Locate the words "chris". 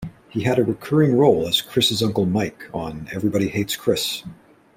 1.61-2.01, 3.75-4.23